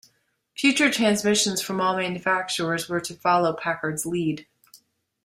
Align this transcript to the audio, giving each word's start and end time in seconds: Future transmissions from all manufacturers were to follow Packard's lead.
Future 0.57 0.91
transmissions 0.91 1.61
from 1.61 1.79
all 1.79 1.95
manufacturers 1.95 2.89
were 2.89 2.99
to 2.99 3.13
follow 3.13 3.53
Packard's 3.53 4.03
lead. 4.03 4.47